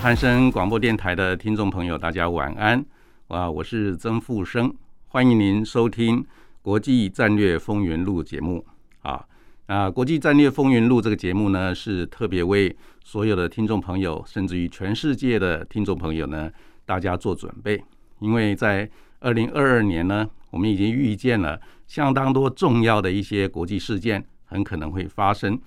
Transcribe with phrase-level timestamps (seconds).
[0.00, 2.82] 汉声广播电台的听众朋友，大家晚安
[3.26, 3.50] 啊！
[3.50, 4.72] 我是曾富生，
[5.08, 6.22] 欢迎您收听
[6.62, 8.64] 《国际战略风云录》节目
[9.02, 9.26] 啊。
[9.66, 12.74] 那《国际战略风云录》这个节目呢，是特别为
[13.04, 16.48] 所有的听众朋友，甚至于全世界的听众朋友呢，
[16.86, 17.82] 大家做准备。
[18.20, 25.60] 因为在二零二二年呢，我们已经预见了相当多重要的一些国际事件很可能会发生，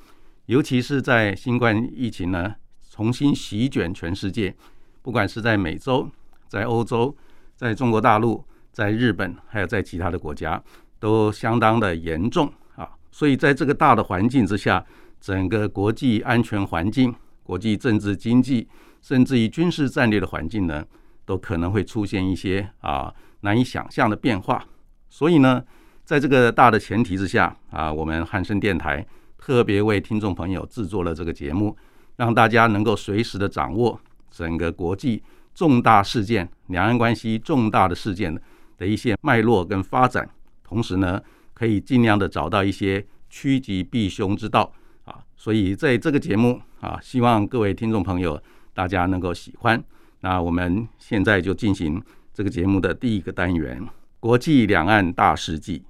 [0.46, 2.56] 尤其是在新冠疫情呢。
[3.02, 4.56] 重新席卷全世界，
[5.02, 6.08] 不管是在美洲、
[6.48, 7.16] 在欧洲、
[7.56, 10.64] 在中国大陆、在日本，还有在其他的国家，
[11.00, 12.88] 都相当的严重啊！
[13.12, 14.86] 所以在这个大的环境之下，
[15.20, 18.68] 整个国际安全环境、国际政治经济，
[19.02, 20.86] 甚至于军事战略的环境呢，
[21.26, 24.64] 都可能会出现一些啊难以想象的变化。
[25.10, 25.64] 所以呢，
[26.06, 29.04] 在这个大的前提之下啊，我们汉声电台
[29.40, 31.76] 特别为听众朋友制作了这个节目。
[32.22, 35.24] 让大家能够随时的掌握整个国际
[35.56, 38.40] 重大事件、两岸关系重大的事件
[38.78, 40.30] 的一些脉络跟发展，
[40.64, 41.20] 同时呢，
[41.56, 44.72] 可以尽量的找到一些趋吉避凶之道
[45.04, 45.18] 啊。
[45.36, 48.40] 所以在这个节目啊，希望各位听众朋友
[48.72, 49.84] 大家能够喜欢。
[50.20, 52.00] 那我们现在就进行
[52.32, 53.84] 这个节目的第一个单元——
[54.22, 55.84] 国际两岸大事记。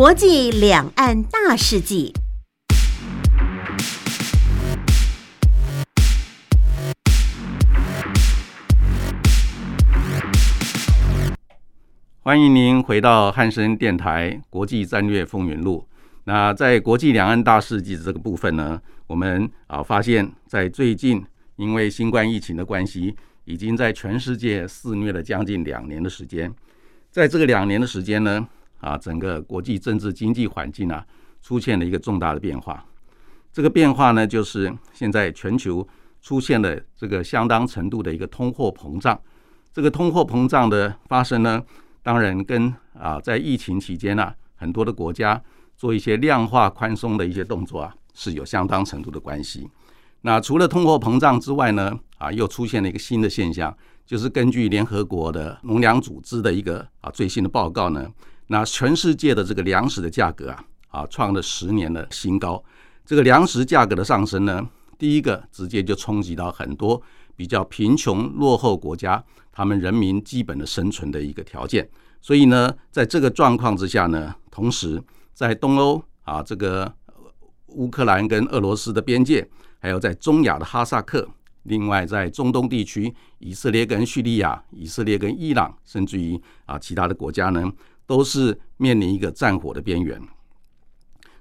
[0.00, 2.14] 国际两岸大事记，
[12.20, 15.86] 欢迎您回到汉声电台《国际战略风云录》。
[16.24, 21.22] 那在国际两岸大事记这个部分呢，我们啊发现，在最近
[21.56, 26.50] 因为新冠疫情的关系，已经在全世界肆虐了将近两年的时间。
[27.10, 28.48] 在这个两年的时间呢。
[28.80, 31.06] 啊，整个国际政治经济环境啊，
[31.40, 32.84] 出现了一个重大的变化。
[33.52, 35.86] 这个变化呢，就是现在全球
[36.22, 39.18] 出现了这个相当程度的一个通货膨胀。
[39.72, 41.62] 这个通货膨胀的发生呢，
[42.02, 45.42] 当然跟啊，在疫情期间呢，很多的国家
[45.76, 49.68] 做一些量化宽松的一些动作啊，是有相当程度的关系。
[50.22, 58.08] 那除了通货膨胀之外呢，啊，又出现了一个新的现象，就是根据联合国的农粮组织的一个啊最新的报告呢。
[58.52, 62.62] 那全世界的这个粮食的价格啊，啊创了十年的新高。
[63.06, 64.68] 这个粮食价格的上升呢，
[64.98, 67.00] 第一个直接就冲击到很多
[67.36, 69.22] 比较贫穷落后国家，
[69.52, 71.88] 他们人民基本的生存的一个条件。
[72.20, 75.00] 所以呢，在这个状况之下呢，同时
[75.32, 76.92] 在东欧啊，这个
[77.68, 81.28] 乌克兰跟俄罗斯的边界，还有在中亚的哈萨克，
[81.62, 87.72] 另外在中东地区，以色列跟叙利亚、以色列跟伊朗，甚至于啊其他的国家呢。
[88.10, 90.20] 都是面临一个战火的边缘，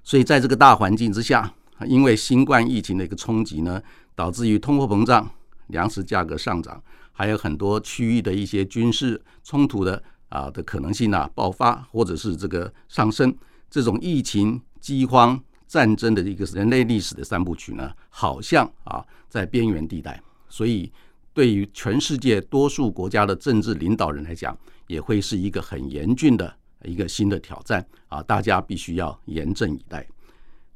[0.03, 1.52] 所以在这个大环境之下，
[1.88, 3.81] 因为新冠疫情的一个冲击呢，
[4.13, 5.28] 导致于通货膨胀、
[5.69, 6.80] 粮食价格上涨，
[7.12, 13.36] 还有很多区域的一些军事冲突的啊的可能性啊爆发，或者是这个上升，
[13.68, 20.91] 这种疫情、饥荒、战争的一个人类历史的三部曲呢，好像啊在边缘地带，所以
[21.40, 24.58] 对于全世界多数国家的政治领导人来讲，
[24.88, 26.54] 也会是一个很严峻的。
[26.84, 30.06] 一个新的挑战啊，大家必须要严阵以待。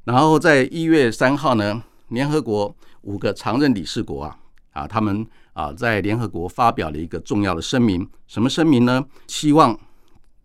[0.04, 4.38] 然后在一月三号呢，联合国五个常任理事国啊
[4.72, 8.08] 啊，他们啊在联合国发表了一个重要的声明。
[8.26, 9.04] 什么声明呢？
[9.26, 9.78] 希望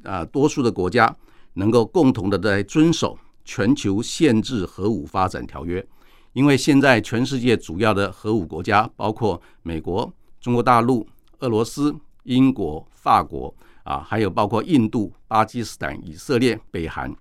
[0.03, 1.15] 啊多数的国家
[1.53, 5.87] 能够共同的在遵守全球限制核武发展条约。
[6.33, 11.07] 因为现在全世界主要的核武国家，包括美国、中国大陆、
[11.39, 13.53] 俄罗斯、英国、法国。
[13.83, 17.11] 啊，还有包括印度、巴基斯坦、以色列、北韩，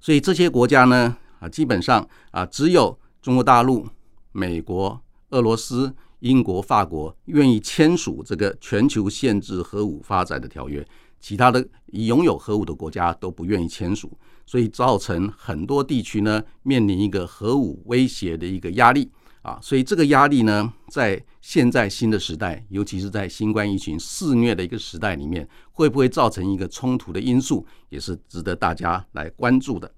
[0.00, 3.86] 所以这些国家呢，啊，基本上啊，只有中国大陆、
[4.32, 4.98] 美国、
[5.30, 10.86] 俄罗斯、英国、法国愿意签署这个全球限制核武发展的条约，
[11.20, 14.16] 其他的拥有核武的国家都不愿意签署，
[14.46, 19.10] 所以造成很多地区呢面临一个核武威胁的一个压力
[19.44, 29.92] 啊，所以这个压力呢，在现在新的时代，尤其是在新冠疫情肆虐的一个时代里面，会不会造成一个冲突的因素，也是值得大家来关注的。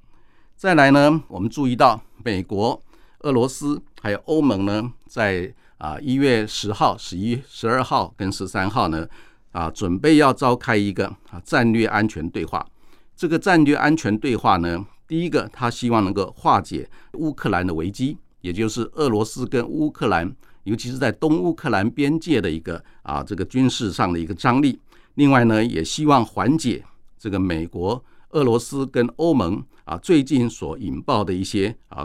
[0.56, 2.82] 再来呢，我们注意到美国、
[3.20, 9.06] 俄罗斯还有欧盟呢，在啊一月十号、十一、十二号跟十三号呢，
[9.52, 12.66] 啊准备要召开一个啊战略安全对话。
[13.14, 20.32] 这个战略安全对话呢，第一个，他希望能够化解乌克兰的危机，也就是俄罗斯跟乌克兰，
[20.62, 24.78] 尤其是在东乌克兰边界的一个啊这个军事上的一个张力。
[25.14, 26.84] 另外呢，也希望缓解
[27.18, 28.00] 这个美国、
[28.30, 29.60] 俄罗斯跟欧盟。
[29.86, 32.04] 啊，最近所引爆的一些啊，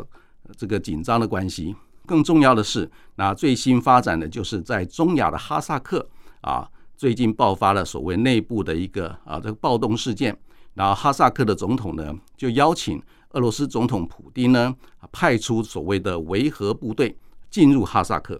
[0.56, 6.08] 这个紧张的关系，更重要的是，那最新发展的就是在中亚的哈萨克
[6.42, 10.38] 啊，最近爆发了所谓内部的一个啊这个暴动事件，
[10.76, 13.02] 然后哈萨克的总统呢就邀请
[13.34, 14.76] 俄罗斯总统普京呢
[15.12, 17.18] 派出所谓的维和部队
[17.50, 18.40] 进入哈萨克。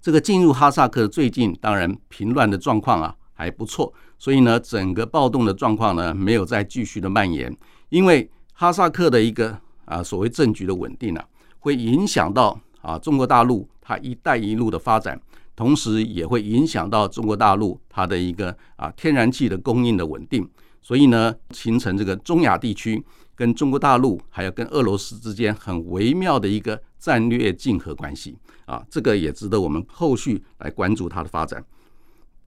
[0.00, 7.54] 这个进入哈萨克最近当然平乱的状况啊还不错，所以呢整个暴动的状况呢没有再继续的蔓延。
[7.88, 11.24] 因为哈萨克的一个啊所谓政局的稳定啊，
[11.58, 15.20] 会影响到啊中国大陆它“一带一路”的发展，
[15.56, 20.48] 同时也会影响到中国大陆它的一个啊天然气的供应的稳定，
[20.80, 23.02] 所以呢，形成这个中亚地区
[23.34, 28.36] 跟中国大陆还有跟俄罗斯之间很微妙的一个战略竞合关系
[28.66, 31.64] 啊，这个也值得我们后续来关注它的发展。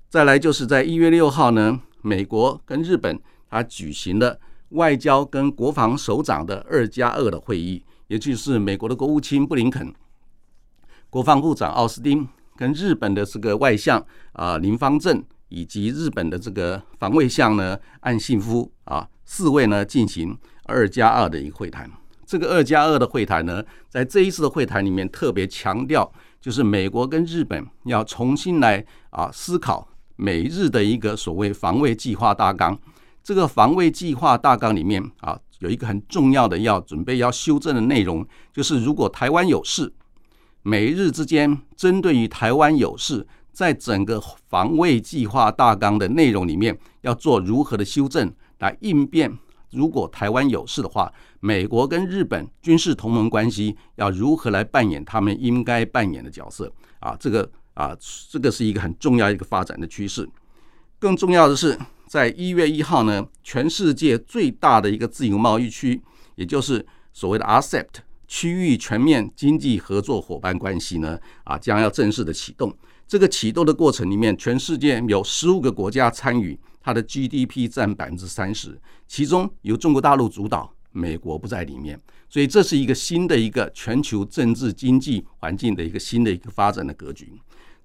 [0.10, 3.20] 再来就是在一月六号呢，美国跟日本
[3.50, 4.40] 它举行了。
[4.72, 9.94] 外交跟国防首长的二加二的会议，也就是美国的国务卿布林肯、
[11.10, 20.38] 国防部长奥斯汀跟日本的这个外相啊林方正，以及日本的这个防卫相呢岸信夫啊四位呢进行
[20.68, 21.90] 二加二的一个会谈。
[22.26, 26.12] 这个二加二的会谈呢，在这一次的会谈里面特别强调，
[26.42, 29.88] 就是美国跟日本要重新来啊思考
[30.18, 32.78] 美日的一个所谓防卫计划大纲。
[33.24, 39.94] 这个防卫计划大纲里面啊，有一个很重要的要准备要修正的内容，就是如果台湾有事，
[40.64, 49.38] 美日之间针对于台湾有事，在整个防卫计划大纲的内容里面要做如何的修正来应变。
[49.72, 56.72] 如果台湾有事的话，美国跟日本军事同盟关系要如何来扮演他们应该扮演的角色？
[57.00, 57.96] 啊，这个啊，
[58.30, 60.28] 这个是一个很重要一个发展的趋势。
[61.00, 61.78] 更重要的是。
[62.08, 66.02] 在一月一号呢，全世界最大的一个自由贸易区，
[66.36, 67.86] 也就是所谓的 RCEP
[68.30, 72.74] 区域全面经济合作伙伴关系呢，啊，将要正式的启动。
[73.06, 78.80] 这个启动的过程里面，全世界有十五个国家参与，它的 GDP 占百分之三十，
[79.10, 82.00] 其中由中国大陆主导，美国不在里面，
[82.30, 87.30] 所以这是一个新的一个全球政治经济环境的一个新的一个发展的格局。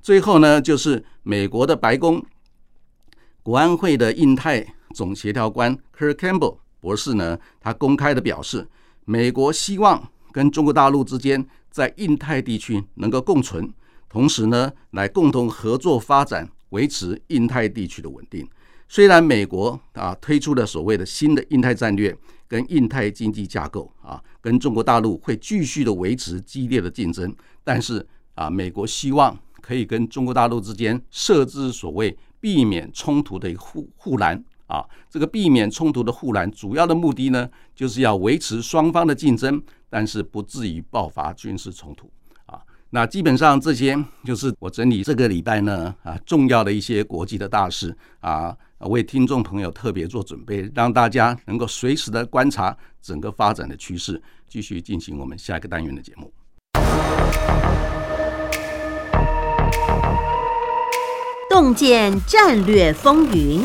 [0.00, 2.25] 最后呢，就是美国的白宫。
[3.43, 4.64] 国安会的印太
[4.94, 8.69] 总协调官 Kirk Campbell 博士呢，他公开的表示，
[9.05, 13.69] 美国希望跟中国大陆之间在印太地区能够共存，
[14.08, 18.48] 同时呢，来共同合作发展，维持印太地区的稳定。
[18.92, 22.14] 虽然美国啊推出了所谓的新的印太战略
[22.46, 27.34] 跟印太经济架构啊，跟中国大陆会继续的维持激烈的竞争，
[27.64, 32.14] 但是啊，美国希望可以跟中国大陆之间设置所谓。
[32.38, 42.10] 避免冲突的一个护护栏啊，这个避免冲突的护栏主要的目的呢，就是要维持双方的竞争，但是不至于爆发军事冲突
[42.46, 42.60] 啊。
[42.90, 48.56] 那基本上这些就是我整理这个礼拜呢啊重要的一些国际的大事啊，
[48.89, 56.32] 为听众朋友特别做准备，让大家能够随时的观察整个发展的趋势，继续进行我们下一个单元的节目。
[61.48, 63.62] 洞见战略风云，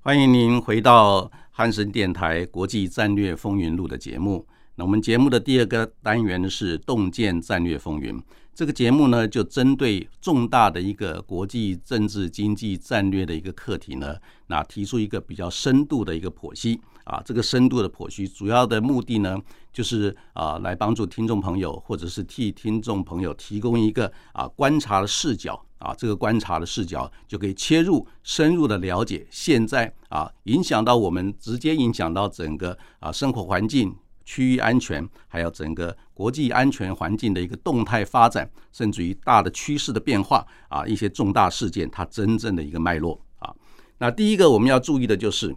[0.00, 4.46] 欢迎您回到汉森电台国际战略风云录的节目。
[4.76, 8.20] 那我们节目的第二个单元呢是洞见战略风云。
[8.54, 14.16] 这个节目呢，就针对重大的一个国际政治经济战略的一个课题呢，
[14.46, 17.20] 那提出一个比较深度的一个剖析啊。
[17.24, 19.36] 这个深度的剖析，主要的目的呢，
[19.72, 25.92] 就是啊，来帮助听众朋友，或者是替听众朋友提供一个啊观察的视角啊。
[25.92, 33.92] 这个观察的视角就可以切入深入的了解现在啊，影响到我们直接影响到整个啊生活环境。
[34.24, 43.54] 区域安全，还有整个国际安全环境的一个动态发展，甚至于大的趋势的变化啊，一些重大事件它真正的一个脉络啊。
[43.98, 45.54] 那第一个我们要注意的就是，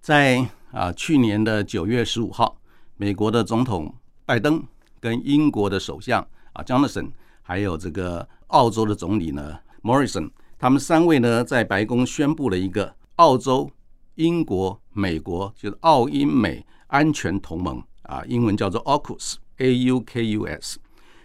[0.00, 2.60] 在啊去年的九月十五号，
[2.96, 3.94] 美国的总统
[4.24, 4.62] 拜登
[5.00, 7.10] 跟英国的首相啊 Johnson，
[7.42, 13.70] 还有这个澳洲的总理呢 Morrison，他们三位呢在白宫宣布了一个澳洲、
[14.14, 20.78] 英国、美国，就是澳英美安全同盟啊，英文叫做 AUKUS，A U K U S。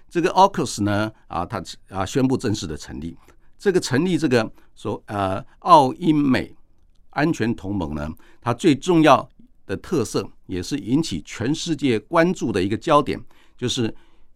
[0.10, 3.18] 这个 AUKUS 呢啊，它啊宣布正式的成立。
[3.58, 6.56] 这个成立这个说呃澳英美
[7.10, 8.10] 安全同盟呢，
[8.42, 9.28] 它最重要
[9.66, 13.20] 的特色也是引起全世界关注的一个焦点，
[13.58, 13.94] 就是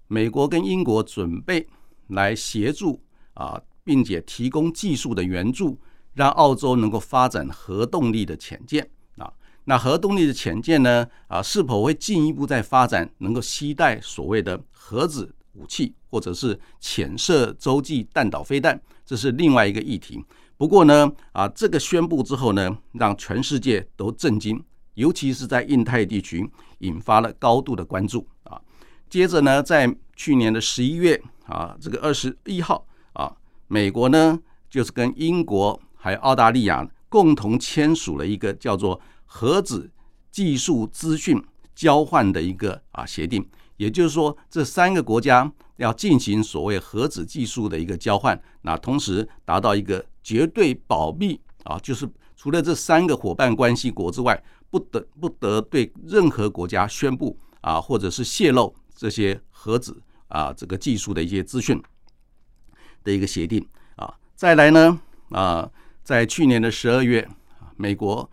[0.07, 1.67] 美国跟英国准备
[2.07, 2.99] 来协助
[3.35, 5.79] 啊，并且提供技术的援助，
[6.13, 8.89] 让澳洲能够发展核动力的潜舰。
[9.69, 18.81] 那核动力的潜舰呢啊，是否会进一步再发展，能够携带所谓的核子武器，或者是潜射洲际弹道飞弹？
[19.05, 20.25] 这是另外一个议题。
[20.57, 24.59] 不过呢，啊，这个宣布之后呢，让全世界都震惊，
[24.95, 26.49] 尤其是在印太地区
[26.79, 28.59] 引发了高度的关注啊。
[29.07, 32.83] 接着呢，在去年的十一月啊，这个二十一号
[33.13, 33.31] 啊，
[33.67, 38.99] 美国呢就是跟英国还有澳大利亚共同签署了一个叫做
[39.31, 39.91] 核子
[40.31, 41.41] 技术资讯
[41.75, 43.47] 交换的一个啊协定。
[43.77, 52.05] 也就是说，这三个国家要进行所谓核子技术的一个交换，那同时达到一个绝对保密啊，就是
[52.35, 61.81] 除了这三个伙伴关系国之外，不得不得对任何国家宣布啊，或者是泄露这些核子啊这个技术的一些资讯
[63.05, 64.13] 的一个协定啊。
[64.35, 65.71] 再来呢啊，
[66.03, 67.25] 在去年的十二月，
[67.77, 68.29] 美国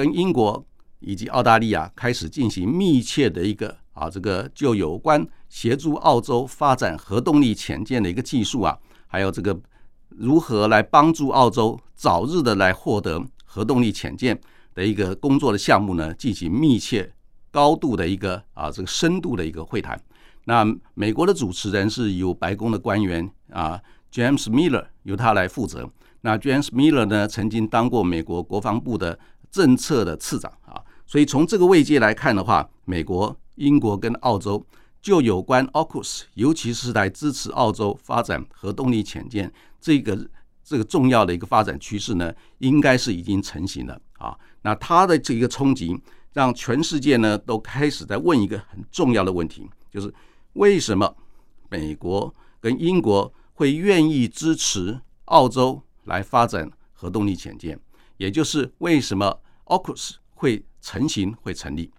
[0.00, 0.64] 跟英国
[1.00, 3.76] 以及澳大利亚开始进行密切的一个。
[3.92, 9.60] 啊，这个就有关协助澳洲发展核动力潜舰的一个技术啊，还有这个
[10.08, 14.40] 如何来帮助澳洲早日的来获得核动力潜舰
[14.74, 17.12] 的一个工作的项目呢，进行密切、
[17.50, 20.00] 高度的一个啊这个深度的一个会谈。
[20.46, 20.64] 那
[20.94, 23.78] 美国的主持人是由白宫的官员啊
[24.10, 25.86] ，James Miller 由他来负责。
[26.22, 29.18] 那 James Miller 呢，曾经当过美国国防部的
[29.50, 33.36] 政策的次长啊，所以从这个位阶来看的话，美国。
[33.56, 34.64] 英国跟澳洲
[35.02, 40.26] 就有关 AUKUS，尤其是来支持澳洲发展核动力潜舰这个
[40.64, 44.34] 这个重要的一个发展趋势呢，应该是已经成型了啊。
[44.62, 45.94] 那它的这个冲击，
[46.32, 50.10] 让全世界呢都开始在问一个很重要的问题，就是
[50.54, 51.14] 为什么
[51.68, 57.78] 美国跟英国会愿意支持澳洲来发展核动力潜舰？
[58.20, 61.90] 也就是为什么 AUKUS 会成型、会成立？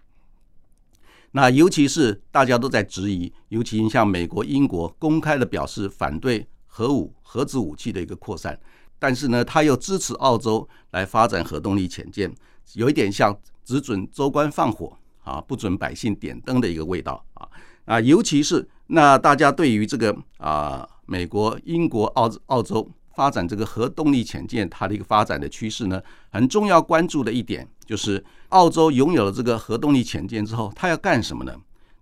[1.32, 8.56] 那尤其是大家都在质疑，尤其像美国、英国公开的表示反对核武、核子武器的一个扩散，
[9.00, 12.32] 但是呢，他又支持澳洲来发展核动力潜舰，
[12.74, 17.48] 有一点像只准州官放火啊，不准百姓点灯的一个味道啊
[17.86, 18.00] 啊！
[18.00, 22.88] 尤其是那大家对于这个啊，美国、英国、澳澳洲。
[23.14, 31.54] 发展这个核动力潜舰，它的一个发展的趋势呢，很重要关注的一点就是，澳洲拥有了这个核动力潜舰之后，它要干什么呢？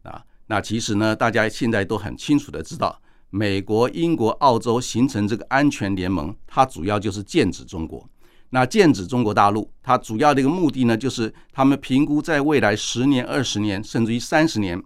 [0.03, 3.01] 啊，那其实呢，大家现在都很清楚的知道，
[3.31, 8.09] 美国、英国、澳洲形成这个安全联盟，它主要就是剑指中国。
[8.51, 14.83] 那剑指中国大陆，它主要的一个目的呢，就是他们评估在未来十年、二十年，甚至于三十年。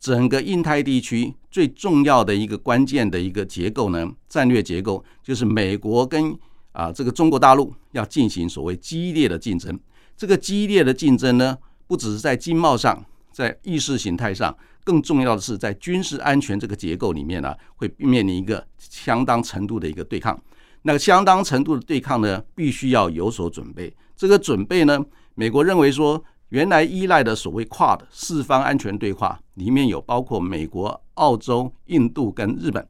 [0.00, 6.34] 整个印太地区最重要的一个关键的一个结构呢，战略结构就是美国跟
[6.72, 9.78] 啊这个中国大陆要进行所谓激烈的竞争。
[10.16, 20.40] 这个激烈的竞争呢，不只是在经贸上，在意识形态上，更重要的是在军事安全这个结构里面呢，会面临一个相当程度的一个对抗。
[20.82, 23.94] 那个相当程度的对抗呢，必须要有所准备。
[24.16, 25.04] 这个准备呢，
[25.34, 26.24] 美国认为说。
[26.50, 32.84] 原来依赖的所谓跨的四方安全对话，里面有包括美国、澳洲、印度跟日本，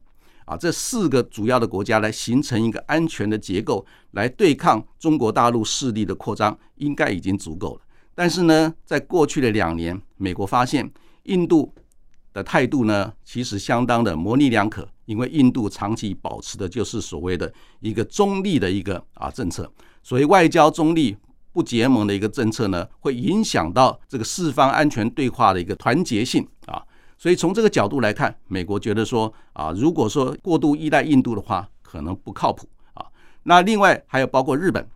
[0.45, 7.81] 啊，这四个主要的国家来形成一个安全的结构，来对抗中国大陆势力的扩张，应该已经足够了。
[8.15, 10.91] 但是呢，在过去的两年，美国发现
[11.23, 11.71] 印度
[12.33, 21.15] 的态度呢，其实相当的模棱两可，因为印度长期保持的就是所谓的一个中立的一个啊政策，所谓外交中立。
[21.53, 26.81] 不结盟的一个政策呢，会影响到这个四方安全对话的一个团结性啊。
[27.17, 33.05] 所以从这个角度来看，美国觉得说啊，如果说过度依赖印度的话，可能不靠谱啊。
[33.43, 34.87] 那另外还有包括日本，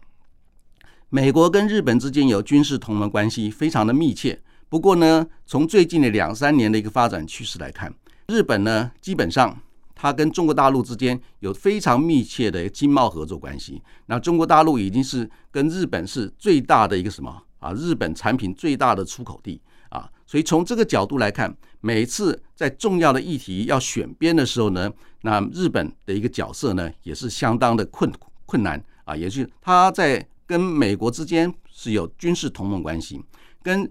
[1.10, 4.42] 美国跟日本之间有军事同盟关系，非常的密切。
[4.70, 7.94] 不过呢，从最近的两三年的一个发展趋势来看，
[8.28, 9.58] 日本呢基本上。
[9.96, 13.82] 它跟中国大陆之间有非常密切的经贸合作关系。
[14.08, 17.42] 那中国大陆已经是跟日本是最大的一个什么？
[17.60, 19.60] 啊日本产品最大的出口地。
[19.90, 28.12] 啊，所以从这个角度来看，每次在重要的议题要选边的时候呢，那日本的一个角色呢也是相当的困
[28.46, 28.84] 困难。
[29.06, 33.24] 啊，也是他在跟美国之间是有军事同盟关系，
[33.62, 33.90] 跟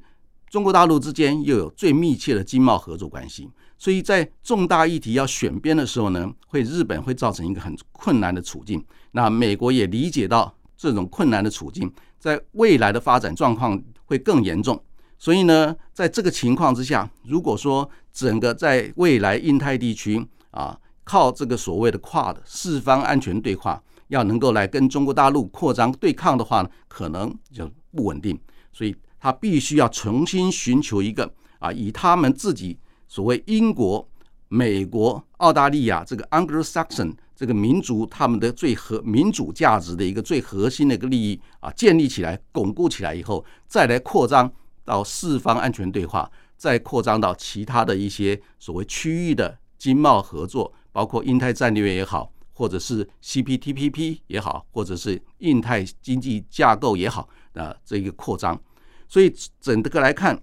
[0.50, 8.82] 中国大陆之间又有最密切的经贸合作关系，所以在重大议题要选边的时候呢，会日本会造成一个很困难的处境。
[9.12, 14.82] 那美国也理解到这种困难的处境，在未来的发展状况会更严重。
[15.18, 28.38] 所以呢，在这个情况之下，如果说整个在未来印太地区啊，靠这个所谓的跨的四方安全对话，要能够来跟中国大陆扩张对抗的话呢，可能就不稳定。
[28.72, 28.94] 所以。
[29.24, 32.78] 他必须要重新寻求一个啊，以他们自己
[33.14, 34.04] 所谓英国、
[34.48, 44.52] 美国、澳大利亚这个 Anglo-Saxon 这个民族他们的最核民主价值的一个最核心的一个利益啊，建立起来、巩固起来以后，再来扩张
[44.84, 58.60] 到四方安全对话，再扩张到其他的一些所谓区域的经贸合作，包括印太战略也好，或者是 CPTPP 也好，或者是印太经济架构也好啊，这个扩张。
[59.06, 60.36] 所以整个来看，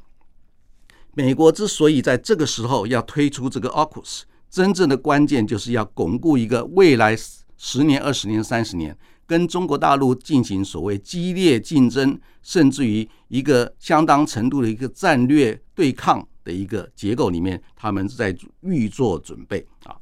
[1.14, 7.18] 美国之所以在这个时候要推出这个 AUKUS，真正的关键就是要巩固一个未来
[7.58, 19.96] 十年、二十年、三十年跟中国大陆进行所谓激烈竞争，甚至于一个相当程度的一个战略对抗的一个结构里面，他们在预做准备啊。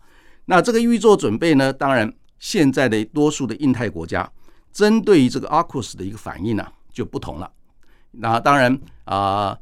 [0.46, 4.32] 那这个预做准备呢，当然现在的多数的印太国家
[4.72, 7.52] 针对于这个 AUKUS 的一个反应呢就不同了。
[8.12, 9.56] 那当然啊，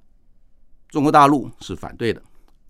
[0.89, 2.21] 中国大陆是反对的。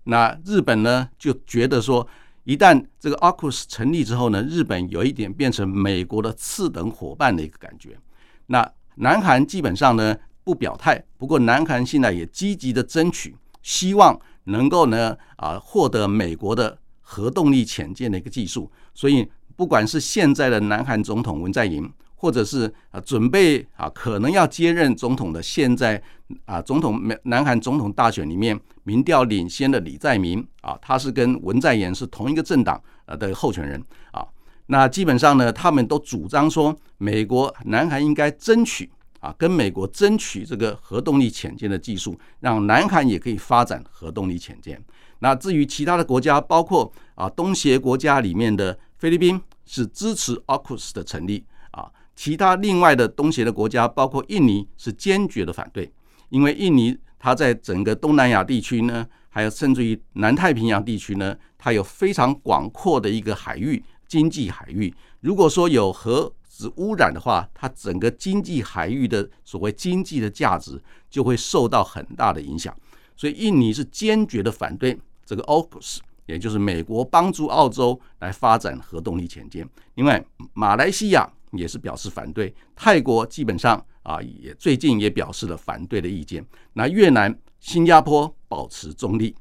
[0.04, 2.06] 那日本呢，就觉得说，
[2.44, 7.98] 一旦这个 AUKUS 成立之后呢，日本有一点变成美国的次等伙伴的一个感觉。
[8.46, 18.70] 那南韩基本上呢不表态，不过南韩现在也积极的争取，希望能够呢啊获得美国的核动力潜舰的一个技术。
[18.94, 21.88] 所以，不管是现在的南韩总统文在寅。
[22.20, 26.02] 或者是啊，准备啊，可能要接任总统的，现在
[26.44, 34.26] 啊，总统南南韩总统大选里面民调领先的李在明啊，他是跟文在寅是同一个政党呃的候选人啊。
[34.66, 44.82] 那基本上呢，他们都主张说，美国南韩应该争取啊，跟美国争取这个核动力潜舰的技术，让南韩也可以发展核动力潜舰。
[45.20, 51.44] 那至于其他的国家，包括啊东协国家里面的菲律宾，是支持 AUKUS 的成立。
[52.18, 55.88] 其他另外的东协的国家，包括印尼，是坚决的反对，
[56.30, 64.92] 因为印尼它在整个东南亚地区呢，还有甚至于南太平洋地区呢，它有非常广阔的一个海域经济海域。
[65.20, 72.76] 如果说有核子污染的话，它整个经济海域的所谓经济的价值就会受到很大的影响。
[73.16, 79.64] 所以印尼是坚决的反对这个 AUKUS，也就是美国帮助澳洲来发展核动力潜舰。
[79.94, 80.20] 另外，
[80.52, 81.32] 马来西亚。
[81.52, 86.44] 也是表示反对，泰国基本上啊也最近也表示了反对的意见。
[86.74, 89.34] 那越南、新加坡保持中立，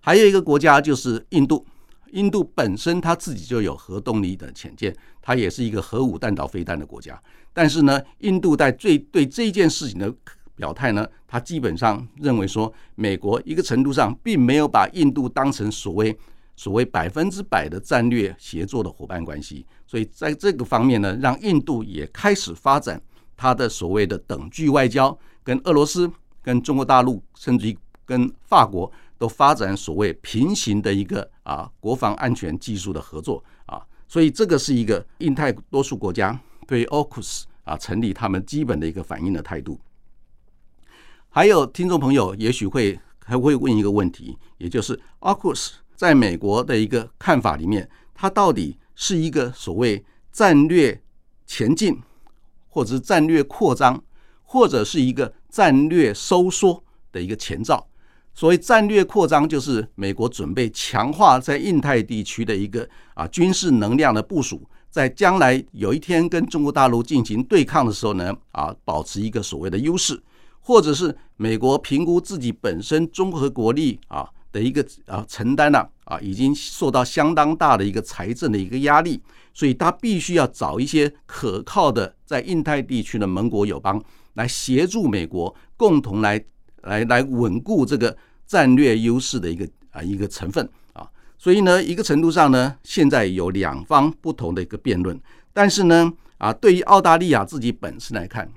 [0.00, 1.66] 还有一个国家就是印度。
[2.12, 7.20] 印度本身它自己就有核动力的潜舰，它也是一个核武弹道飞弹的国家。
[7.52, 10.14] 但是呢，印度在最对这件事情的
[10.54, 16.16] 表态呢，它基本上认为说，美国一个程度上并没有把印度当成所谓。
[16.56, 23.00] 所谓百分之百的战略协作的伙伴关系，所以在这个方面呢，让印度也开始发展
[23.36, 26.10] 它的所谓的等距外交，跟俄罗斯、
[26.42, 39.80] 跟中国大陆，甚至于跟法国都发展所谓平行的一个啊国防安全技术的合作啊，所以这个是一个印太多数国家对 AUKUS 啊成立他们基本的一个反应的态度。
[41.30, 45.72] 还有听众朋友也许会还会问一个问题，也就是 AUKUS。
[45.96, 51.00] 在美国的一个看法里面，它到底是一个所谓战略
[51.46, 52.00] 前进，
[52.68, 54.02] 或者是战略扩张，
[54.42, 57.86] 或者是一个战略收缩的一个前兆。
[58.34, 70.20] 所谓战略扩张，就是美国准备强化在印太地区的一个啊军事能量的部署，在将来有一天跟中国大陆进行对抗的时候呢，啊保持一个所谓的优势，
[70.58, 74.28] 或者是美国评估自己本身综合国力啊。
[74.54, 79.20] 的一个啊承担了啊，已经受到相当大的一个财政的一个压力，
[79.52, 84.00] 所以他必须要找一些可靠的在印太地区的盟国友邦
[84.34, 86.42] 来协助美国，共同来
[86.82, 91.10] 来来稳固这个战略优势的一个啊一个成分啊。
[91.36, 95.20] 所以呢，一个程度上呢，现在有两方不同的一个辩论，
[95.52, 98.48] 但是呢啊，对于澳大利亚自己本身来看，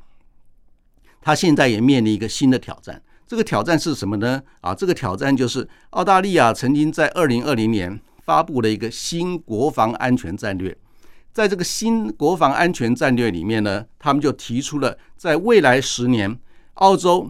[1.20, 3.02] 他现在也面临一个新的挑战。
[3.28, 4.42] 这个挑战是什么呢？
[4.62, 10.76] 啊，这个挑战就是澳大利亚曾经在二零二零年发布了一个新国防安全战略。
[11.34, 16.40] 在这个新国防安全战略里面呢，他们就提出了在未来十年，
[16.76, 17.30] 澳洲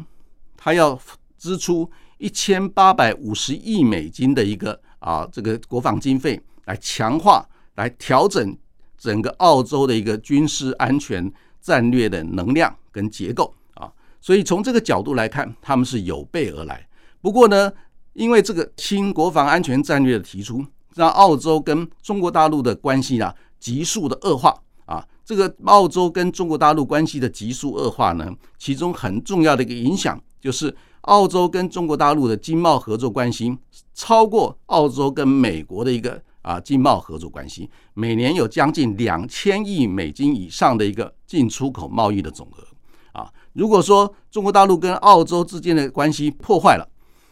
[0.56, 0.98] 它要
[1.38, 7.44] 支出一千八百五十亿美金的一个啊这个国防经费，来强化、
[7.76, 8.56] 来调整
[8.98, 11.30] 整个澳洲的一个军事安全
[11.60, 13.54] 战略的能量跟结构。
[14.20, 16.88] 所以从这个角度来看，他们是有备而来。
[17.22, 17.72] 不过呢，
[18.14, 24.54] 因为这个新国防安全战略的提出，让澳洲跟中国大陆的关系啊急速的恶化
[24.86, 25.06] 啊。
[25.24, 33.58] 这个澳洲跟中国大陆关系的急速恶化呢，其中很重要的一个影响就是澳洲跟中国大陆的经贸合作关系
[33.94, 42.67] 超过澳洲跟美国的一个啊经贸合作关系，每年有将近两千亿美金以上的一个进出口贸易的总额。
[43.18, 46.88] 啊如果说中国大陆跟澳洲之间的关系破坏了，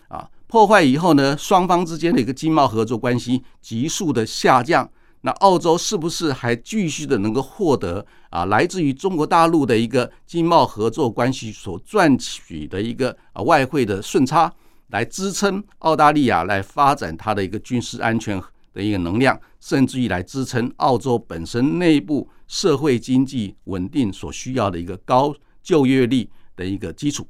[0.07, 4.89] 啊，破坏以后呢，双方之间的一个经贸合作关系急速的下降，
[5.21, 14.51] 那澳洲是不是还继续的能够获得啊，来自于中国大陆的一个经贸合作关系所赚取的一个啊外汇的顺差，
[14.87, 18.41] 来支撑澳大利亚来发展它的一个军事安全
[18.73, 25.31] 的一个能量，甚至于来支撑澳洲本身内部社会经济稳定所需要的一个高。
[25.65, 27.27] 就业率的一个基础，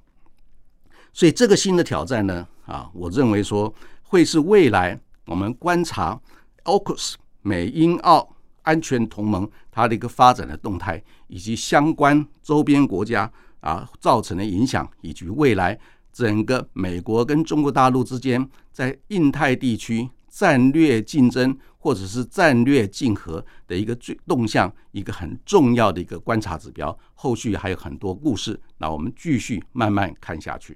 [1.14, 6.20] 所以这个新的挑战呢，啊，我认为说会是未来我们观察
[6.66, 15.80] AUKUS 美英澳安全同盟它的一个发展的动态，以及相关周边国家啊造成的影响，以及未来
[16.12, 21.58] 整个美国跟中国大陆之间在印太地区战略竞争。
[21.86, 26.98] 或者是战略竞合的一个最动向，一个很重要的一个观察指标。
[27.14, 30.76] 后续还有很多故事，那我们继续慢慢看下去。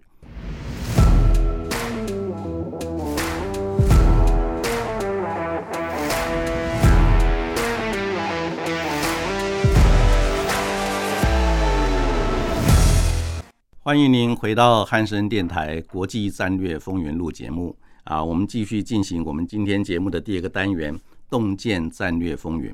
[13.79, 17.75] 欢迎您回到汉声电台国际战略风云录节目。
[18.09, 22.73] 啊，我们继续进行我们今天节目的第二个单元“洞见战略风云”。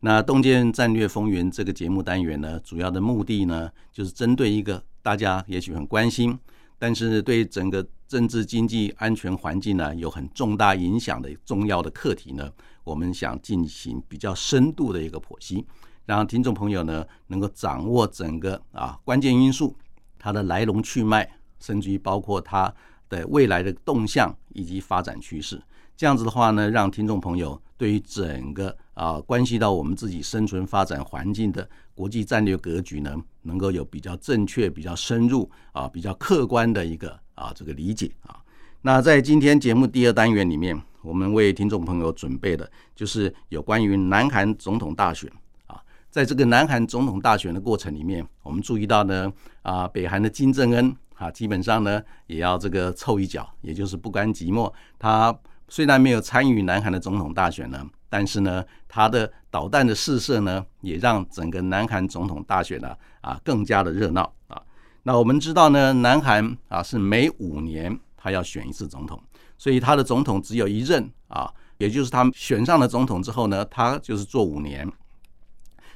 [0.00, 6.38] 那“洞见战略风云”这个节目单元呢，主要的目的呢，就是针对一个大家也许很关心，
[6.78, 12.50] 但是对整个政治、经济、安全环境呢有很重大影响的重要的课题呢，
[12.82, 15.66] 我们想进行比较深度的一个剖析，
[16.06, 19.76] 让听众朋友呢能够掌握整个啊关键因素、
[20.18, 22.74] 它的来龙去脉，甚至于包括它。
[23.10, 25.60] 的未来的动向以及发展趋势，
[25.96, 38.38] 这样子的话呢，让听众朋友对于整个啊关系到我们自己生存发展环境的国际战略格局呢，能够有比较正确、比较深入啊、比较客观的一个啊这个理解啊。
[38.80, 45.30] 那在今天节目第二单元里面，我们为听众朋友准备的就是有关于南韩总统大选
[45.66, 49.30] 啊，在这个南韩总统大选的过程里面，我们注意到呢
[49.62, 50.96] 啊，北韩的金正恩。
[51.20, 54.72] 啊，基本上呢，也要这个凑一脚，也就是不甘寂寞。
[54.98, 64.60] 他虽然没有参与南韩的总统大选呢，但是呢，他的导弹的试射呢，也让整个南韩总统大选呢啊更加的热闹啊。
[65.02, 69.22] 那我们知道呢，南韩啊是每五年他要选一次总统，
[69.58, 74.90] 所以他的总统只有一任啊，也就是他选上了总统之后呢，他就是做五年，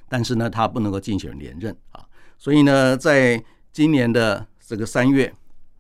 [0.07, 2.05] 但是呢，他不能够竞选连任啊。
[2.37, 5.33] 所以呢，在今年的这个三月，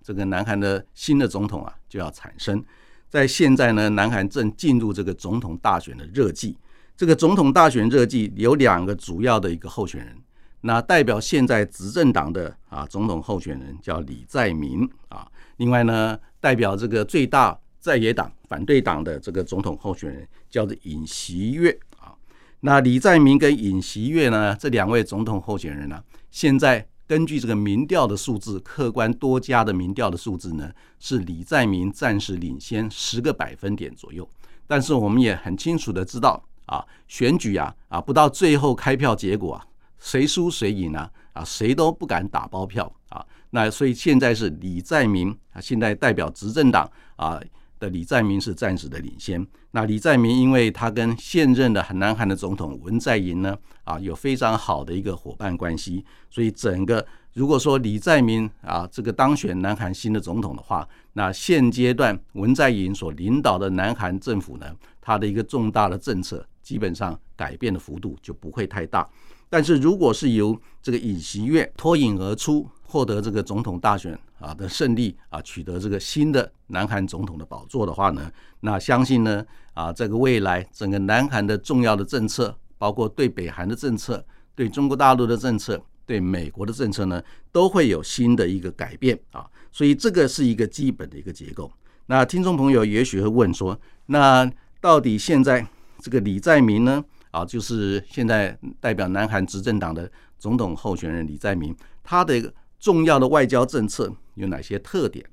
[0.02, 2.62] 这个南韩的新的总统啊就要产生。
[3.08, 6.58] 在现在呢，南韩正进入这个总统大选的热季。
[6.96, 10.16] 这个总统大选热季有两个主要的一个候选人，
[10.60, 15.26] 那代表现在执政党的啊总统候选人叫李在明啊。
[15.56, 22.14] 另外呢，代表这个最大在野党反对党的这个总统候选人叫做尹锡悦啊。
[22.60, 26.86] 那李在明跟尹锡悦呢，这两位总统候选人呢，现在。
[27.06, 34.28] 根据这个民调的数字，客观多家的民调的数字呢，是李在明暂时领先十个百分点左右。
[34.66, 39.66] 但是我们也很清楚的知道啊，选举啊啊，不到最后开票结果啊，
[39.98, 43.24] 谁输谁赢啊啊，谁都不敢打包票啊。
[43.50, 47.40] 那所以现在是李在明啊，现在代表执政党啊。
[47.88, 49.46] 李在明是暂时的领先。
[49.72, 64.66] 那李在明，因为他跟现任的南韩的总统文在寅呢，啊，有非常好的一个伙伴关系，所以整个如果说李在明啊这个当选南韩新的总统的话，那现阶段文在寅所领导的南韩政府呢，
[65.00, 69.08] 他的一个重大的政策基本上改变的幅度就不会太大。
[69.50, 72.68] 但是如果是由这个尹锡悦脱颖而出。
[72.86, 78.30] 获得这个总统大选啊的胜利啊，取得这个新的南韩总统的宝座的话呢，
[78.60, 84.22] 那相信呢啊，这个未来整个南韩的重要的政策，包括对北韩的政策、
[84.54, 89.48] 对中国大陆的政策、对美国的政策呢，都会有新的一个改变啊。
[89.72, 91.72] 所以这个是一个基本的一个结构。
[92.06, 94.48] 那听众朋友也许会问说，那
[94.80, 95.66] 到底现在
[96.00, 97.02] 这个李在明呢？
[97.30, 105.24] 啊，就是现在代表南韩执政党的总统候选人李在明，他的重要的外交政策有哪些特点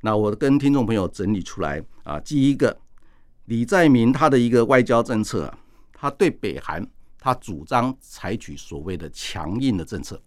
[0.00, 2.76] 那我跟听众朋友整理出来啊，第一个，
[3.46, 5.58] 李在明他的一个外交政策啊，
[5.92, 6.86] 他对北韩
[7.18, 10.20] 他主张采取所谓的强硬的政策。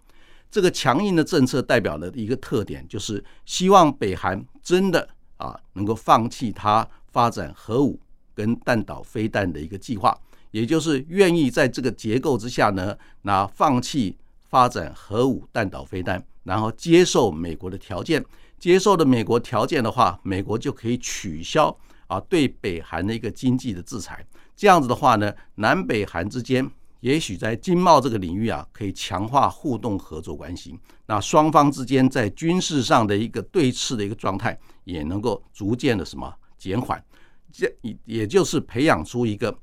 [0.49, 7.99] 这个强硬的政策代表的一个特点，就是希望北韩真的啊能够放弃他发展核武
[8.33, 10.17] 跟弹道飞弹的一个计划。
[10.51, 14.17] 也就是愿意在这个结构之下呢，那放弃
[14.49, 18.23] 发展核武弹道飞弹，然后接受美国的条件，
[18.57, 21.75] 接受的美国条件的话，美国就可以取消
[22.07, 24.25] 啊对北韩的一个经济的制裁。
[24.55, 26.69] 这样子的话呢，南北韩之间
[27.01, 30.77] 也许在经贸这个领域啊，可以强化互动合作关系。
[31.05, 37.03] 那双方之间在军事上的一个对峙的一个状态，也能够逐渐的什么减缓，
[37.51, 39.55] 这也也就是培养出一个。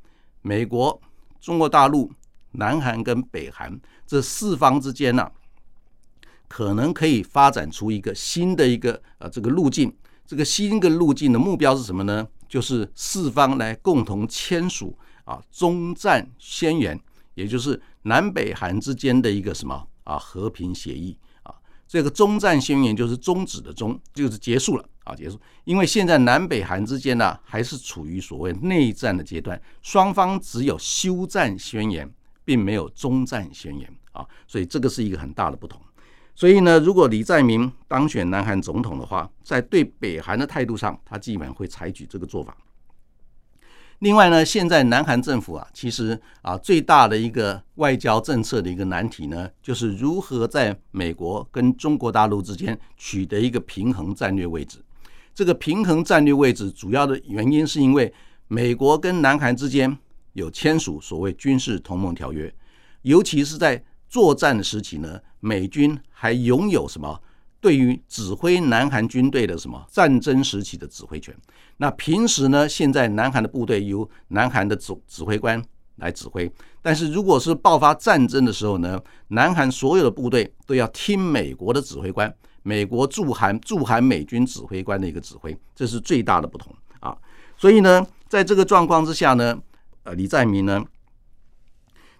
[0.47, 1.01] 美国、
[1.40, 2.12] 中国大陆、
[2.54, 5.30] 南韩跟北韩这四方之间呢，
[6.48, 9.94] 可能可以发展出一个新的一个呃这个路径。
[10.26, 12.26] 这个新的路径的目标是什么呢？
[12.48, 16.98] 就是四方来共同签署啊中战宣言，
[17.34, 21.54] 也就是南北韩之间的一个什么啊和平协议啊。
[21.86, 24.88] 这个中战宣言就是终止的终，就是结束了。
[25.04, 25.38] 啊，结束。
[25.64, 32.10] 因为现在南北韩之间呢，还是处于所谓内战的阶段，双方只有休战宣言，
[32.44, 35.80] 并没有终战宣言啊，所以这个是一个很大的不同。
[36.35, 42.57] 所以呢，如果李在明当选南韩总统的话，在对北韩的态度上，他基本会采取这个做法。
[44.00, 54.78] 另外呢，现在南韩政府啊，其实啊，最大的一个外交政策的一个难题呢，就是如何在美国跟中国大陆之间取得一个平衡战略位置。
[55.33, 58.12] 这个平衡战略位置主要的原因，是因为
[58.48, 59.96] 美国跟南韩之间
[60.35, 62.55] 有签署所谓军事同盟条约，
[63.03, 67.20] 尤其是在作战时期呢，美军还拥有什么
[67.61, 71.35] 对于指挥南韩军队的什么战争时期的指挥权。
[71.79, 75.61] 那平时呢，现在南韩的部队由南韩的指指挥官
[75.97, 76.51] 来指挥，
[76.83, 82.33] 但是如果是爆发战争的时候呢，南韩所有的部队都要听美国的指挥官。
[82.66, 87.14] 美国驻韩驻韩美军指挥官的一个指挥，这是最大的不同啊。
[87.59, 89.55] 所以呢，在这个状况之下呢，
[90.04, 90.84] 呃，李在明呢，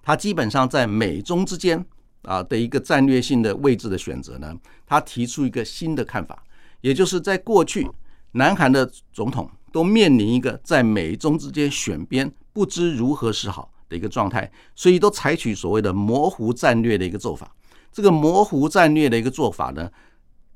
[0.02, 1.84] 他基本上在美中之间
[2.22, 4.54] 啊的一个战略性的位置的选择呢，
[4.86, 6.42] 他提出一个新的看法，
[6.80, 7.88] 也就是在过去，
[8.32, 17.54] 南韩的总统都面临一个在美中之间选边不知如何是好的一个状态，所以都采取所谓的模糊战略的一个做法。
[17.92, 19.88] 这个模糊战略的一个做法呢。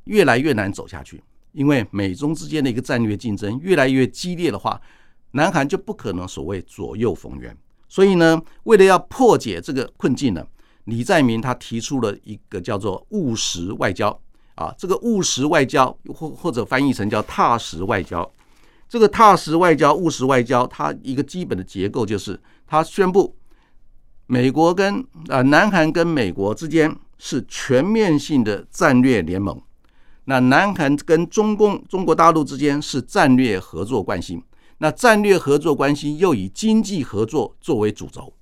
[0.05, 4.81] 越来越难走下去，因为美中之间的一个战略竞争越来越激烈的话，
[5.33, 7.57] 南韩就不可能所谓左右逢源。
[7.89, 10.47] 所以呢，为了要破解这个困境呢，
[10.85, 14.19] 李在明他提出了一个叫做务实外交
[14.55, 18.31] 啊，这个务实外交或或者翻译成叫踏实外交。
[18.89, 23.37] 这个踏实外交、务实外交，它一个基本的结构就是，他宣布
[24.27, 29.61] 美国跟啊南韩跟美国之间是全面性的战略联盟。
[30.25, 34.43] 那南韩跟中共、中国大陆之间是战略合作关系，
[34.79, 38.33] 那战略合作关系又以经济合作作为主轴，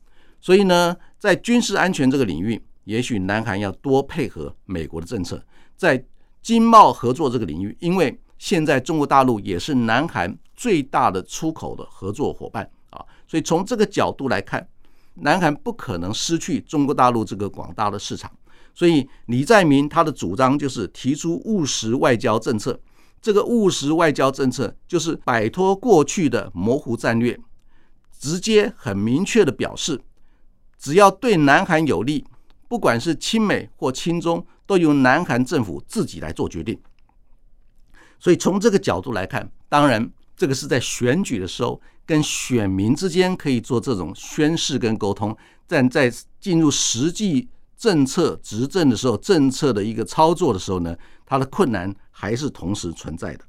[0.41, 5.37] 所以呢，在军事安全这个领域，也许南韩要多配合美国的政策；
[5.77, 6.05] 在
[6.43, 14.69] 经贸合作这个领域，因为现在中国大陆也是南韩最大的出口的合作伙伴啊，所以从这个角度来看，
[15.15, 18.31] 南韩不可能失去中国大陆这个广大的市场。
[18.75, 22.79] 所以李在明他的主张就是提出务实外交政策，
[23.21, 27.39] 这个务实外交政策就是摆脱过去的模糊战略，
[28.19, 30.01] 直接很明确的表示，
[30.79, 32.25] 只要对南韩有利，
[32.69, 36.79] 不管是亲美或亲中，都由南韩政府自己来做决定。
[38.19, 47.49] 所以从这个角度来看，当然这个是在选举的时候跟选民之间可以做这种宣誓跟沟通，但在进入实际。
[47.79, 53.45] 政策执政的时候，政策的一个操作的时候呢，它的困难还是同时存在的。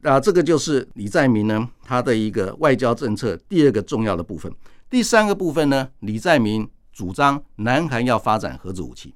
[0.00, 4.50] 那这个就是李在明呢，他的一个外交政策第二个重要的部分。
[4.88, 9.14] 第三个部分呢，李在明主张南韩要发展核子武器。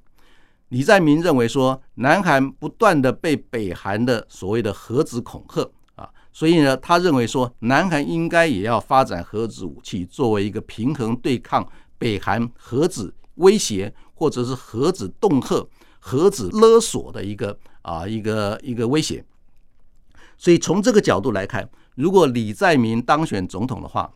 [0.69, 15.67] 李在明认为说，南韩不断的被北韩的所谓的核子恐吓啊，所以呢，他认为说，南韩应该也要发展核子武器，作为一个平衡对抗北韩核子威胁或者是核子恫吓、
[15.99, 19.23] 核子勒索的一个啊一个一个威胁。
[20.37, 24.13] 所以从这个角度来看，如果李在明当选总统的话，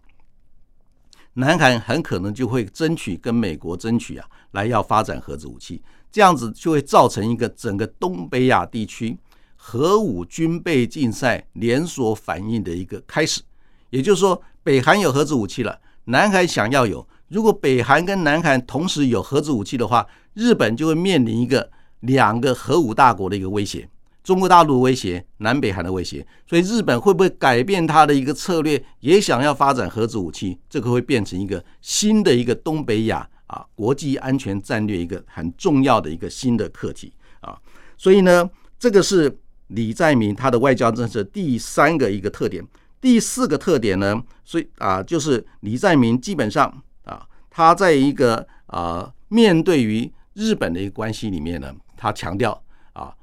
[1.33, 5.81] 南韩很可能就会争取跟美国争取啊，来要发展核子武器。
[6.11, 9.17] 这样子就会造成一个整个东北亚地区
[9.55, 13.41] 核武军备竞赛连锁反应的一个开始。
[13.89, 17.07] 也就是说，北韩有核子武器了，南韩想要有。
[17.29, 23.89] 如果北韩跟南韩同时有核子武器的话，日本就会面临一个两个核武大国的一个威胁：
[24.23, 26.25] 中国大陆威胁，南北韩的威胁。
[26.47, 30.59] 所以，日本会不会改变它的一个策略，也想要发展核子武器？
[30.69, 33.27] 这个会变成一个新的一个东北亚。
[33.51, 37.11] 啊，国际安全战略一个很重要的一个新的课题
[37.41, 37.53] 啊，
[37.97, 39.37] 所以呢，这个是
[39.67, 42.65] 李在明他的外交政策第三个一个特点。
[43.01, 52.51] 第四个特点呢，所以啊，就是李在明基本上啊，他在一个啊面对于日本的一个关系里面呢，他强调
[52.93, 53.13] 啊，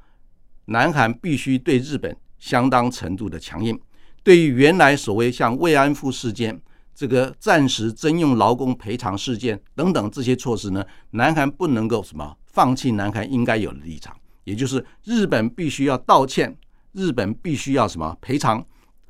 [0.67, 3.79] 南韩必须对日本相当程度的强硬。
[4.23, 6.61] 对于原来所谓像慰安妇事件。
[6.99, 16.59] 这个暂时征用劳工赔偿事件等等这些措施呢，南韩不能够什么放弃南韩应该有的立场，也就是日本必须要道歉，
[16.91, 18.59] 日本必须要什么赔偿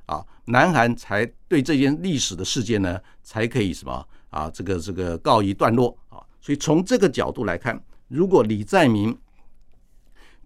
[0.05, 6.21] 啊，南韩才对这件历史的事件呢才可以什么啊这个这个告一段落啊。
[6.43, 9.17] 所以从这个角度来看，如果李在明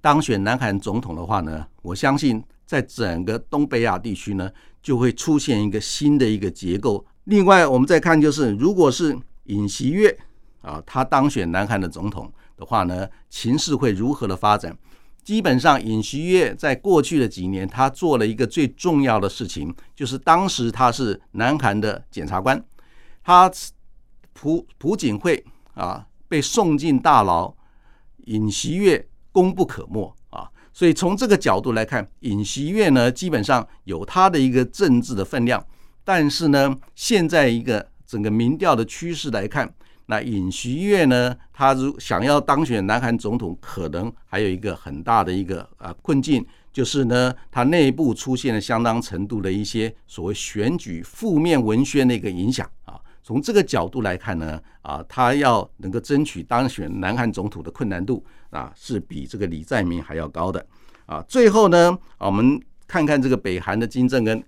[0.03, 4.51] 当选南韩总统的话呢，我相信在整个东北亚地区呢
[4.83, 7.07] 就会出现一个新的一个结构。
[7.25, 10.19] 另外，我们再看，就是如果是尹锡悦
[10.61, 14.77] 啊，他当选南韩的总统的话呢，情势会如何的发展？
[15.23, 22.61] 基本上，尹锡悦在过去的几年，他做了一个最重要的事情，就是当时他是南韩的检察官，
[23.23, 23.49] 他
[24.33, 27.55] 朴朴槿惠啊被送进大牢，
[28.25, 30.49] 尹锡悦功不可没啊。
[30.73, 35.65] 所以从这个角度来看，尹锡悦呢，基本上有他的一个政治的分量。
[36.05, 39.73] 但是呢，现在一个整个民调的趋势来看，
[40.07, 52.69] 那尹锡悦呢，他如想要当选南韩总统，可能还有一个很大的一个啊困境，就是呢，他内部出现了相当程度的一些所谓选举负面文宣的一个影响。
[53.23, 60.67] 从这个角度来看呢，啊，他要能够争取当选南韩总统的困难度啊，是比这个李在明还要高的
[61.07, 61.25] 啊。
[61.29, 64.43] 最后呢，我们看看这个北韩的金正恩。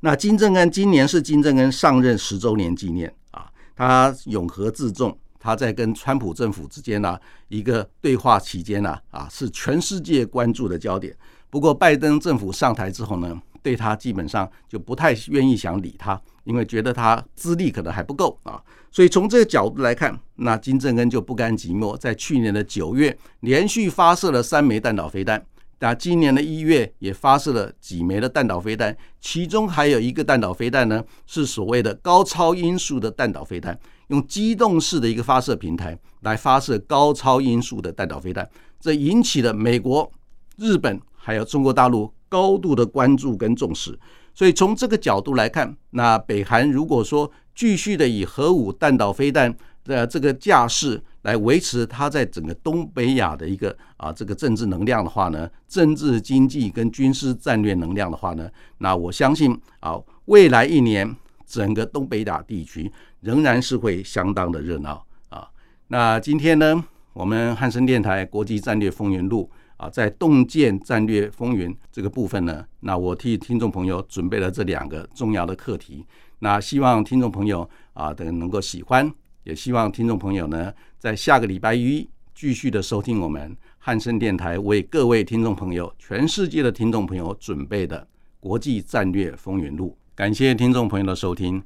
[0.00, 11.16] 那金正恩今年是金正恩上任十周年纪念啊，他永和自重，他在跟川普政府之间呢一个对话期间呢啊是全世界关注的焦点。
[11.48, 18.58] 不过拜登政府上台之后呢，对他基本上就不太愿意想理他，因为觉得他资历可能还不够啊。
[18.90, 25.44] 所以从这个角度来看，那金正恩就不甘寂寞，在去年的九月连续发射了三枚弹道飞弹。
[25.78, 38.48] 那今年的一月也发射了几枚的弹道飞弹，其中还有一个弹道飞弹呢，是所谓的高超音速的弹道飞弹，用机动式的一个发射平台来发射高超音速的弹道飞弹，
[38.80, 40.10] 这引起了美国、
[40.56, 43.98] 日本还有中国大陆高度的关注跟重视。
[44.36, 58.46] 所以从这个角度来看，那北韩如果说继续的以核武弹道飞弹的这个架势，来维持它在整个东北亚的一个啊这个政治能量的话呢，政治经济跟军事战略能量的话呢，
[58.78, 65.48] 那我相信啊未来一年整个东北亚地区仍然是会相当的热闹啊。
[65.88, 76.04] 那今天呢，我们汉森电台国际战略风云录啊，在洞见战略风云这个部分呢，那我替听众朋友准备了这两个重要的课题，
[76.38, 79.12] 那希望听众朋友啊等能够喜欢。
[79.44, 88.06] 也希望听众朋友呢，在下个礼拜一继续的收听我们汉声电台为各位听众朋友、全世界的听众朋友准备的
[88.40, 89.96] 国际战略风云录。
[90.14, 91.62] 感谢听众朋友的收听，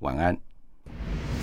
[0.00, 1.33] 晚安。